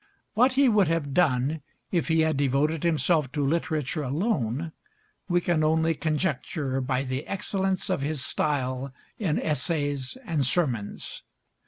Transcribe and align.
What 0.33 0.53
he 0.53 0.67
would 0.67 0.87
have 0.87 1.13
done 1.13 1.61
if 1.91 2.07
he 2.07 2.21
had 2.21 2.35
devoted 2.35 2.81
himself 2.83 3.31
to 3.33 3.45
literature 3.45 4.01
alone, 4.01 4.71
we 5.29 5.41
can 5.41 5.63
only 5.63 5.93
conjecture 5.93 6.81
by 6.81 7.03
the 7.03 7.23
excellence 7.27 7.87
of 7.87 8.01
his 8.01 8.25
style 8.25 8.91
in 9.19 9.39
essays 9.39 10.17
and 10.25 10.43
sermons. 10.43 11.21